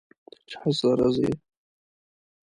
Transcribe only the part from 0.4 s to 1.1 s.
چا سره